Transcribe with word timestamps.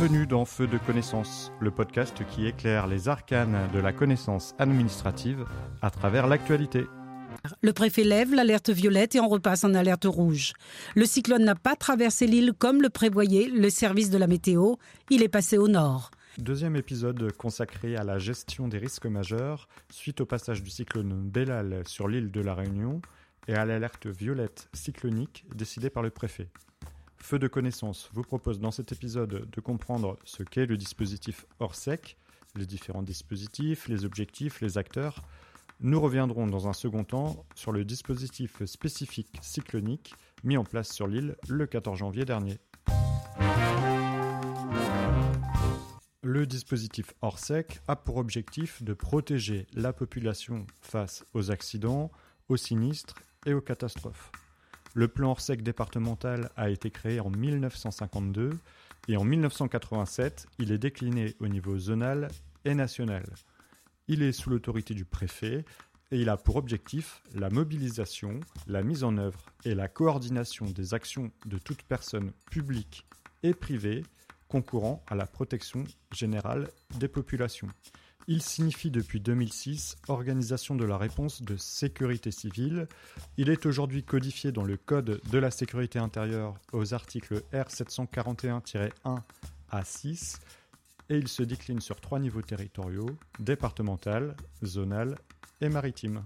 Bienvenue 0.00 0.26
dans 0.26 0.46
Feu 0.46 0.66
de 0.66 0.78
connaissance, 0.78 1.52
le 1.60 1.70
podcast 1.70 2.26
qui 2.30 2.46
éclaire 2.46 2.86
les 2.86 3.10
arcanes 3.10 3.68
de 3.70 3.78
la 3.78 3.92
connaissance 3.92 4.54
administrative 4.58 5.44
à 5.82 5.90
travers 5.90 6.26
l'actualité. 6.26 6.86
Le 7.60 7.74
préfet 7.74 8.02
lève 8.02 8.32
l'alerte 8.32 8.70
violette 8.70 9.14
et 9.14 9.20
on 9.20 9.28
repasse 9.28 9.62
en 9.62 9.74
alerte 9.74 10.06
rouge. 10.06 10.54
Le 10.96 11.04
cyclone 11.04 11.44
n'a 11.44 11.54
pas 11.54 11.76
traversé 11.76 12.26
l'île 12.26 12.54
comme 12.54 12.80
le 12.80 12.88
prévoyait 12.88 13.48
le 13.48 13.68
service 13.68 14.08
de 14.08 14.16
la 14.16 14.26
météo, 14.26 14.76
il 15.10 15.22
est 15.22 15.28
passé 15.28 15.58
au 15.58 15.68
nord. 15.68 16.10
Deuxième 16.38 16.76
épisode 16.76 17.30
consacré 17.32 17.94
à 17.94 18.02
la 18.02 18.16
gestion 18.16 18.68
des 18.68 18.78
risques 18.78 19.04
majeurs 19.04 19.68
suite 19.90 20.22
au 20.22 20.24
passage 20.24 20.62
du 20.62 20.70
cyclone 20.70 21.28
Bellal 21.28 21.82
sur 21.84 22.08
l'île 22.08 22.30
de 22.30 22.40
la 22.40 22.54
Réunion 22.54 23.02
et 23.48 23.54
à 23.54 23.66
l'alerte 23.66 24.06
violette 24.06 24.70
cyclonique 24.72 25.44
décidée 25.54 25.90
par 25.90 26.02
le 26.02 26.08
préfet. 26.08 26.48
Feu 27.22 27.38
de 27.38 27.48
connaissance 27.48 28.10
vous 28.12 28.22
propose 28.22 28.60
dans 28.60 28.70
cet 28.70 28.92
épisode 28.92 29.48
de 29.48 29.60
comprendre 29.60 30.18
ce 30.24 30.42
qu'est 30.42 30.66
le 30.66 30.76
dispositif 30.76 31.46
Orsec, 31.60 32.16
les 32.56 32.66
différents 32.66 33.02
dispositifs, 33.02 33.88
les 33.88 34.04
objectifs, 34.04 34.60
les 34.60 34.78
acteurs. 34.78 35.22
Nous 35.80 36.00
reviendrons 36.00 36.46
dans 36.46 36.66
un 36.66 36.72
second 36.72 37.04
temps 37.04 37.44
sur 37.54 37.72
le 37.72 37.84
dispositif 37.84 38.64
spécifique 38.64 39.38
cyclonique 39.42 40.14
mis 40.44 40.56
en 40.56 40.64
place 40.64 40.92
sur 40.92 41.06
l'île 41.06 41.36
le 41.48 41.66
14 41.66 41.98
janvier 41.98 42.24
dernier. 42.24 42.58
Le 46.22 46.46
dispositif 46.46 47.12
Orsec 47.22 47.80
a 47.86 47.96
pour 47.96 48.16
objectif 48.16 48.82
de 48.82 48.94
protéger 48.94 49.66
la 49.74 49.92
population 49.92 50.66
face 50.80 51.24
aux 51.34 51.50
accidents, 51.50 52.10
aux 52.48 52.56
sinistres 52.56 53.14
et 53.46 53.54
aux 53.54 53.60
catastrophes. 53.60 54.32
Le 54.94 55.06
plan 55.06 55.30
Orsec 55.30 55.62
départemental 55.62 56.50
a 56.56 56.68
été 56.68 56.90
créé 56.90 57.20
en 57.20 57.30
1952 57.30 58.58
et 59.06 59.16
en 59.16 59.24
1987, 59.24 60.48
il 60.58 60.72
est 60.72 60.78
décliné 60.78 61.36
au 61.38 61.46
niveau 61.46 61.78
zonal 61.78 62.28
et 62.64 62.74
national. 62.74 63.24
Il 64.08 64.22
est 64.22 64.32
sous 64.32 64.50
l'autorité 64.50 64.94
du 64.94 65.04
préfet 65.04 65.64
et 66.10 66.20
il 66.20 66.28
a 66.28 66.36
pour 66.36 66.56
objectif 66.56 67.22
la 67.36 67.50
mobilisation, 67.50 68.40
la 68.66 68.82
mise 68.82 69.04
en 69.04 69.16
œuvre 69.16 69.46
et 69.64 69.76
la 69.76 69.86
coordination 69.86 70.66
des 70.66 70.92
actions 70.92 71.30
de 71.46 71.58
toute 71.58 71.84
personne 71.84 72.32
publique 72.50 73.06
et 73.44 73.54
privée 73.54 74.02
concourant 74.48 75.04
à 75.06 75.14
la 75.14 75.26
protection 75.26 75.84
générale 76.12 76.68
des 76.98 77.06
populations. 77.06 77.68
Il 78.32 78.42
signifie 78.42 78.92
depuis 78.92 79.18
2006 79.18 79.96
Organisation 80.06 80.76
de 80.76 80.84
la 80.84 80.96
réponse 80.96 81.42
de 81.42 81.56
sécurité 81.56 82.30
civile. 82.30 82.86
Il 83.36 83.50
est 83.50 83.66
aujourd'hui 83.66 84.04
codifié 84.04 84.52
dans 84.52 84.62
le 84.62 84.76
Code 84.76 85.20
de 85.28 85.38
la 85.38 85.50
sécurité 85.50 85.98
intérieure 85.98 86.54
aux 86.72 86.94
articles 86.94 87.42
R741-1 87.52 89.18
à 89.72 89.84
6 89.84 90.38
et 91.08 91.16
il 91.16 91.26
se 91.26 91.42
décline 91.42 91.80
sur 91.80 92.00
trois 92.00 92.20
niveaux 92.20 92.40
territoriaux, 92.40 93.10
départemental, 93.40 94.36
zonal 94.62 95.16
et 95.60 95.68
maritime. 95.68 96.22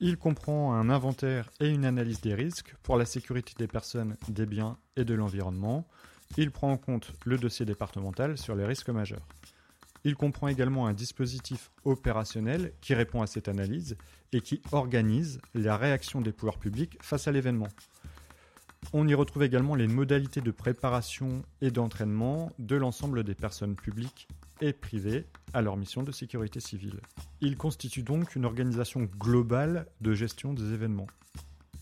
Il 0.00 0.16
comprend 0.16 0.72
un 0.72 0.88
inventaire 0.88 1.50
et 1.60 1.68
une 1.68 1.84
analyse 1.84 2.22
des 2.22 2.32
risques 2.32 2.74
pour 2.82 2.96
la 2.96 3.04
sécurité 3.04 3.52
des 3.58 3.68
personnes, 3.68 4.16
des 4.26 4.46
biens 4.46 4.78
et 4.96 5.04
de 5.04 5.12
l'environnement, 5.12 5.86
il 6.36 6.50
prend 6.50 6.70
en 6.70 6.76
compte 6.76 7.12
le 7.24 7.38
dossier 7.38 7.64
départemental 7.64 8.38
sur 8.38 8.54
les 8.54 8.66
risques 8.66 8.90
majeurs. 8.90 9.26
Il 10.04 10.14
comprend 10.14 10.48
également 10.48 10.86
un 10.86 10.94
dispositif 10.94 11.70
opérationnel 11.84 12.72
qui 12.80 12.94
répond 12.94 13.22
à 13.22 13.26
cette 13.26 13.48
analyse 13.48 13.96
et 14.32 14.40
qui 14.40 14.62
organise 14.72 15.40
la 15.54 15.76
réaction 15.76 16.20
des 16.20 16.32
pouvoirs 16.32 16.58
publics 16.58 16.98
face 17.02 17.26
à 17.26 17.32
l'événement. 17.32 17.68
On 18.92 19.08
y 19.08 19.14
retrouve 19.14 19.42
également 19.42 19.74
les 19.74 19.88
modalités 19.88 20.40
de 20.40 20.50
préparation 20.50 21.42
et 21.60 21.70
d'entraînement 21.70 22.52
de 22.58 22.76
l'ensemble 22.76 23.24
des 23.24 23.34
personnes 23.34 23.74
publiques 23.74 24.28
et 24.60 24.72
privées 24.72 25.26
à 25.52 25.62
leur 25.62 25.76
mission 25.76 26.02
de 26.02 26.12
sécurité 26.12 26.60
civile. 26.60 27.00
Il 27.40 27.56
constitue 27.56 28.02
donc 28.02 28.36
une 28.36 28.44
organisation 28.44 29.02
globale 29.18 29.86
de 30.00 30.14
gestion 30.14 30.54
des 30.54 30.72
événements. 30.72 31.08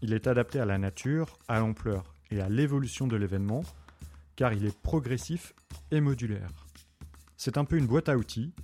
Il 0.00 0.12
est 0.12 0.26
adapté 0.26 0.60
à 0.60 0.64
la 0.64 0.78
nature, 0.78 1.38
à 1.46 1.60
l'ampleur 1.60 2.14
et 2.30 2.40
à 2.40 2.48
l'évolution 2.48 3.06
de 3.06 3.16
l'événement 3.16 3.62
car 4.38 4.52
il 4.52 4.64
est 4.64 4.82
progressif 4.82 5.52
et 5.90 6.00
modulaire. 6.00 6.64
C'est 7.36 7.58
un 7.58 7.64
peu 7.64 7.76
une 7.76 7.88
boîte 7.88 8.08
à 8.08 8.16
outils 8.16 8.54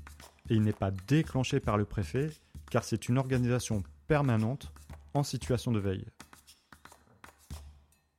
et 0.49 0.55
il 0.55 0.63
n'est 0.63 0.73
pas 0.73 0.93
déclenché 0.93 1.59
par 1.59 1.77
le 1.77 1.85
préfet 1.85 2.31
car 2.71 2.85
c'est 2.85 3.09
une 3.09 3.19
organisation 3.19 3.83
permanente 4.07 4.73
en 5.15 5.25
situation 5.25 5.73
de 5.73 5.81
veille. 5.81 6.07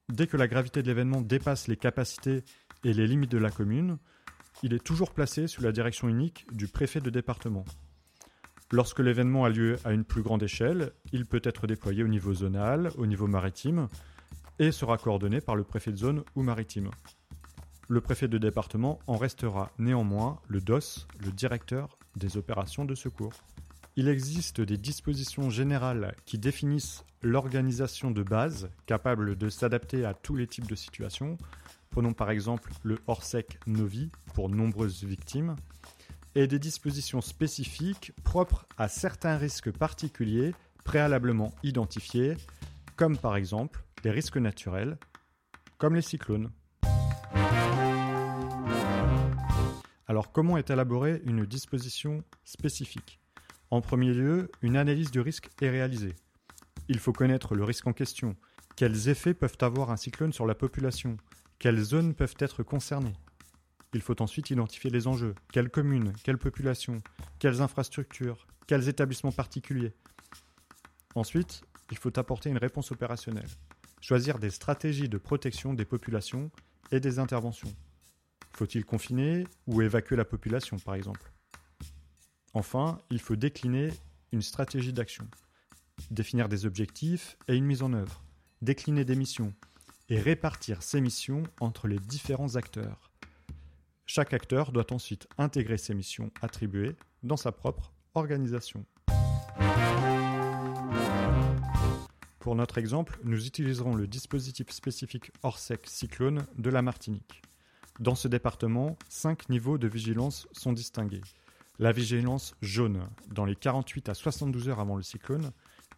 Dès 0.09 0.27
que 0.27 0.35
la 0.35 0.49
gravité 0.49 0.83
de 0.83 0.87
l'événement 0.87 1.21
dépasse 1.21 1.69
les 1.69 1.77
capacités 1.77 2.43
et 2.83 2.93
les 2.93 3.07
limites 3.07 3.31
de 3.31 3.37
la 3.37 3.51
commune, 3.51 3.99
il 4.61 4.73
est 4.73 4.83
toujours 4.83 5.13
placé 5.13 5.47
sous 5.47 5.61
la 5.61 5.71
direction 5.71 6.09
unique 6.09 6.45
du 6.51 6.67
préfet 6.67 6.99
de 6.99 7.09
département. 7.09 7.63
Lorsque 8.69 8.99
l'événement 8.99 9.45
a 9.45 9.49
lieu 9.49 9.77
à 9.85 9.93
une 9.93 10.03
plus 10.03 10.23
grande 10.23 10.43
échelle, 10.43 10.91
il 11.13 11.25
peut 11.25 11.41
être 11.41 11.67
déployé 11.67 12.03
au 12.03 12.09
niveau 12.09 12.33
zonal, 12.33 12.91
au 12.97 13.05
niveau 13.05 13.27
maritime, 13.27 13.87
et 14.59 14.73
sera 14.73 14.97
coordonné 14.97 15.39
par 15.39 15.55
le 15.55 15.63
préfet 15.63 15.91
de 15.91 15.97
zone 15.97 16.23
ou 16.35 16.41
maritime. 16.41 16.91
Le 17.87 18.01
préfet 18.01 18.27
de 18.27 18.39
département 18.39 18.99
en 19.05 19.15
restera 19.15 19.71
néanmoins 19.77 20.39
le 20.47 20.59
DOS, 20.59 21.07
le 21.23 21.31
directeur 21.31 21.99
des 22.15 22.35
opérations 22.35 22.83
de 22.83 22.95
secours. 22.95 23.33
Il 23.95 24.07
existe 24.07 24.59
des 24.59 24.77
dispositions 24.77 25.51
générales 25.51 26.15
qui 26.25 26.39
définissent 26.39 27.05
l'organisation 27.21 28.09
de 28.09 28.23
base 28.23 28.69
capable 28.87 29.37
de 29.37 29.49
s'adapter 29.49 30.03
à 30.03 30.15
tous 30.15 30.35
les 30.35 30.47
types 30.47 30.67
de 30.67 30.75
situations. 30.75 31.37
Prenons 31.91 32.13
par 32.13 32.31
exemple 32.31 32.71
le 32.83 32.97
Orsec 33.05 33.59
Novi 33.67 34.09
pour 34.33 34.49
nombreuses 34.49 35.03
victimes 35.03 35.55
et 36.33 36.47
des 36.47 36.59
dispositions 36.59 37.21
spécifiques 37.21 38.11
propres 38.23 38.65
à 38.77 38.87
certains 38.87 39.37
risques 39.37 39.71
particuliers 39.71 40.55
préalablement 40.83 41.53
identifiés, 41.63 42.35
comme 42.95 43.17
par 43.17 43.35
exemple 43.35 43.83
les 44.03 44.11
risques 44.11 44.37
naturels, 44.37 44.97
comme 45.77 45.95
les 45.95 46.01
cyclones. 46.01 46.51
Alors 50.07 50.31
comment 50.31 50.57
est 50.57 50.69
élaborée 50.69 51.21
une 51.25 51.45
disposition 51.45 52.23
spécifique? 52.43 53.19
En 53.71 53.81
premier 53.81 54.13
lieu, 54.13 54.51
une 54.61 54.77
analyse 54.77 55.09
du 55.09 55.19
risque 55.19 55.49
est 55.61 55.69
réalisée. 55.69 56.13
Il 56.87 56.99
faut 56.99 57.13
connaître 57.13 57.55
le 57.55 57.63
risque 57.63 57.87
en 57.87 57.93
question. 57.93 58.35
Quels 58.75 59.09
effets 59.09 59.33
peuvent 59.33 59.57
avoir 59.61 59.89
un 59.89 59.97
cyclone 59.97 60.31
sur 60.31 60.45
la 60.45 60.53
population? 60.53 61.17
Quelles 61.57 61.81
zones 61.81 62.13
peuvent 62.13 62.35
être 62.37 62.61
concernées? 62.61 63.15
Il 63.93 64.01
faut 64.01 64.21
ensuite 64.21 64.51
identifier 64.51 64.91
les 64.91 65.07
enjeux. 65.07 65.33
Quelles 65.51 65.71
communes? 65.71 66.13
Quelles 66.23 66.37
populations? 66.37 67.01
Quelles 67.39 67.61
infrastructures? 67.61 68.45
Quels 68.67 68.89
établissements 68.89 69.31
particuliers? 69.31 69.93
Ensuite, 71.15 71.63
il 71.89 71.97
faut 71.97 72.19
apporter 72.19 72.51
une 72.51 72.57
réponse 72.57 72.91
opérationnelle. 72.91 73.49
Choisir 74.01 74.37
des 74.37 74.51
stratégies 74.51 75.09
de 75.09 75.17
protection 75.17 75.73
des 75.73 75.85
populations 75.85 76.51
et 76.91 76.99
des 76.99 77.17
interventions. 77.17 77.73
Faut-il 78.55 78.85
confiner 78.85 79.43
ou 79.67 79.81
évacuer 79.81 80.15
la 80.15 80.23
population, 80.23 80.79
par 80.79 80.95
exemple? 80.95 81.29
Enfin, 82.53 82.99
il 83.09 83.19
faut 83.19 83.35
décliner 83.35 83.91
une 84.31 84.41
stratégie 84.41 84.93
d'action, 84.93 85.27
définir 86.09 86.47
des 86.47 86.65
objectifs 86.65 87.37
et 87.49 87.55
une 87.57 87.65
mise 87.65 87.83
en 87.83 87.91
œuvre, 87.91 88.23
décliner 88.61 89.03
des 89.03 89.17
missions 89.17 89.53
et 90.07 90.21
répartir 90.21 90.83
ces 90.83 91.01
missions 91.01 91.43
entre 91.59 91.89
les 91.89 91.99
différents 91.99 92.55
acteurs. 92.55 93.11
Chaque 94.05 94.33
acteur 94.33 94.71
doit 94.71 94.93
ensuite 94.93 95.27
intégrer 95.37 95.77
ces 95.77 95.93
missions 95.93 96.31
attribuées 96.41 96.95
dans 97.23 97.35
sa 97.35 97.51
propre 97.51 97.91
organisation. 98.13 98.85
Pour 102.39 102.55
notre 102.55 102.77
exemple, 102.77 103.19
nous 103.25 103.47
utiliserons 103.47 103.95
le 103.95 104.07
dispositif 104.07 104.69
spécifique 104.69 105.31
Orsec 105.43 105.81
Cyclone 105.87 106.45
de 106.57 106.69
la 106.69 106.81
Martinique. 106.81 107.41
Dans 107.99 108.15
ce 108.15 108.27
département, 108.27 108.97
cinq 109.07 109.47
niveaux 109.47 109.77
de 109.77 109.87
vigilance 109.87 110.47
sont 110.51 110.73
distingués. 110.73 111.21
La 111.79 111.93
vigilance 111.93 112.53
jaune, 112.61 113.07
dans 113.33 113.45
les 113.45 113.55
48 113.55 114.09
à 114.09 114.13
72 114.13 114.67
heures 114.67 114.81
avant 114.81 114.97
le 114.97 115.01
cyclone, 115.01 115.51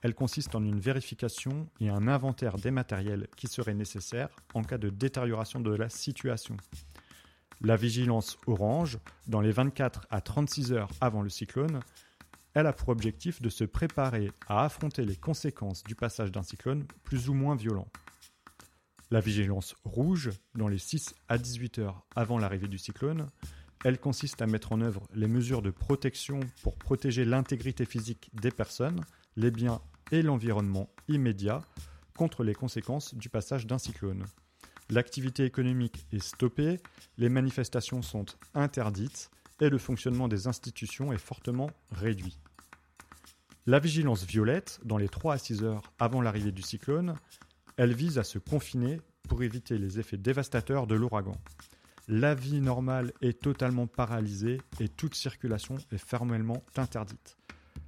elle 0.04 0.14
consiste 0.14 0.54
en 0.54 0.64
une 0.64 0.80
vérification 0.80 1.68
et 1.80 1.90
un 1.90 2.08
inventaire 2.08 2.58
des 2.58 2.70
matériels 2.70 3.28
qui 3.36 3.48
seraient 3.48 3.74
nécessaires 3.74 4.30
en 4.54 4.62
cas 4.62 4.78
de 4.78 4.90
détérioration 4.90 5.60
de 5.60 5.74
la 5.74 5.90
situation. 5.90 6.56
La 7.62 7.76
vigilance 7.76 8.38
orange, 8.46 9.00
dans 9.26 9.42
les 9.42 9.52
24 9.52 10.06
à 10.12 10.22
36 10.22 10.74
heures 10.74 10.92
avant 11.02 11.24
le 11.24 11.30
cyclone, 11.30 11.80
elle 12.54 12.68
a 12.68 12.74
pour 12.74 12.90
objectif 12.90 13.42
de 13.42 13.50
se 13.50 13.64
préparer 13.64 14.32
à 14.48 14.64
affronter 14.64 15.04
les 15.04 15.16
conséquences 15.16 15.84
du 15.84 15.96
passage 15.96 16.32
d'un 16.32 16.44
cyclone 16.44 16.86
plus 17.04 17.30
ou 17.30 17.34
moins 17.34 17.56
violent. 17.56 17.88
La 19.10 19.22
vigilance 19.22 19.74
rouge, 19.86 20.32
dans 20.54 20.68
les 20.68 20.78
6 20.78 21.16
à 21.30 21.38
18 21.38 21.80
heures 21.80 22.06
avant 22.14 22.38
l'arrivée 22.38 22.68
du 22.68 22.78
cyclone, 22.78 23.28
elle 23.86 24.00
consiste 24.00 24.42
à 24.42 24.48
mettre 24.48 24.74
en 24.74 24.82
œuvre 24.82 25.08
les 25.14 25.28
mesures 25.28 25.62
de 25.62 25.70
protection 25.72 26.42
pour 26.62 26.76
protéger 26.76 27.24
l'intégrité 27.24 27.86
physique 27.86 28.30
des 28.34 28.52
personnes, 28.52 29.00
les 29.38 29.50
biens 29.50 29.80
et 30.12 30.22
l'environnement 30.22 30.90
immédiat 31.08 31.62
contre 32.18 32.44
les 32.44 32.54
conséquences 32.54 33.16
du 33.16 33.30
passage 33.30 33.66
d'un 33.66 33.78
cyclone. 33.78 34.26
L'activité 34.90 35.46
économique 35.46 36.06
est 36.12 36.20
stoppée, 36.20 36.82
les 37.18 37.30
manifestations 37.30 38.02
sont 38.02 38.26
interdites 38.56 39.30
et 39.62 39.70
le 39.70 39.78
fonctionnement 39.78 40.28
des 40.28 40.48
institutions 40.48 41.14
est 41.14 41.18
fortement 41.18 41.72
réduit. 41.92 42.38
La 43.68 43.80
vigilance 43.80 44.26
violette, 44.26 44.80
dans 44.84 44.98
les 44.98 45.10
3 45.10 45.34
à 45.34 45.38
6 45.38 45.64
heures 45.64 45.94
avant 46.00 46.22
l'arrivée 46.22 46.54
du 46.54 46.62
cyclone, 46.62 47.16
elle 47.78 47.94
vise 47.94 48.18
à 48.18 48.24
se 48.24 48.40
confiner 48.40 49.00
pour 49.30 49.44
éviter 49.44 49.78
les 49.78 50.00
effets 50.00 50.18
dévastateurs 50.18 50.88
de 50.88 50.96
l'ouragan. 50.96 51.38
La 52.08 52.34
vie 52.34 52.62
normale 52.62 53.12
est 53.22 53.42
totalement 53.42 53.86
paralysée 53.86 54.60
et 54.80 54.90
toute 54.90 55.14
circulation 55.14 55.78
est 55.92 55.98
formellement 55.98 56.64
interdite. 56.76 57.38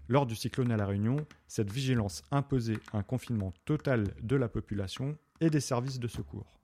Lors 0.07 0.25
du 0.25 0.35
cyclone 0.35 0.71
à 0.71 0.77
La 0.77 0.85
Réunion, 0.85 1.25
cette 1.47 1.71
vigilance 1.71 2.23
imposait 2.31 2.79
un 2.93 3.03
confinement 3.03 3.53
total 3.65 4.13
de 4.21 4.35
la 4.35 4.49
population 4.49 5.17
et 5.39 5.49
des 5.49 5.59
services 5.59 5.99
de 5.99 6.07
secours. 6.07 6.59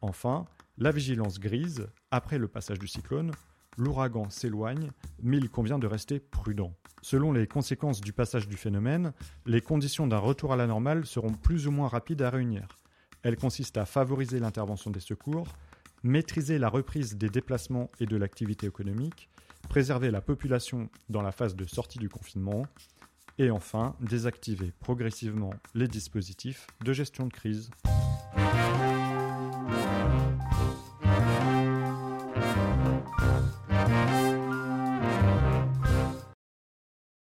Enfin, 0.00 0.46
la 0.78 0.90
vigilance 0.90 1.38
grise, 1.38 1.86
après 2.10 2.38
le 2.38 2.48
passage 2.48 2.78
du 2.78 2.88
cyclone, 2.88 3.30
l'ouragan 3.76 4.30
s'éloigne, 4.30 4.90
mais 5.22 5.38
il 5.38 5.50
convient 5.50 5.78
de 5.78 5.86
rester 5.86 6.20
prudent. 6.20 6.72
Selon 7.00 7.32
les 7.32 7.46
conséquences 7.46 8.00
du 8.00 8.12
passage 8.12 8.48
du 8.48 8.56
phénomène, 8.56 9.12
les 9.46 9.60
conditions 9.60 10.06
d'un 10.06 10.18
retour 10.18 10.52
à 10.52 10.56
la 10.56 10.66
normale 10.66 11.04
seront 11.04 11.32
plus 11.32 11.66
ou 11.66 11.72
moins 11.72 11.88
rapides 11.88 12.22
à 12.22 12.30
réunir. 12.30 12.78
Elles 13.22 13.36
consistent 13.36 13.78
à 13.78 13.86
favoriser 13.86 14.38
l'intervention 14.38 14.90
des 14.90 15.00
secours, 15.00 15.46
maîtriser 16.02 16.58
la 16.58 16.68
reprise 16.68 17.16
des 17.16 17.28
déplacements 17.28 17.90
et 18.00 18.06
de 18.06 18.16
l'activité 18.16 18.66
économique, 18.66 19.28
préserver 19.68 20.10
la 20.10 20.20
population 20.20 20.88
dans 21.08 21.22
la 21.22 21.32
phase 21.32 21.56
de 21.56 21.64
sortie 21.64 21.98
du 21.98 22.08
confinement, 22.08 22.66
et 23.38 23.50
enfin 23.50 23.96
désactiver 24.00 24.72
progressivement 24.80 25.54
les 25.74 25.88
dispositifs 25.88 26.66
de 26.84 26.92
gestion 26.92 27.26
de 27.26 27.32
crise. 27.32 27.70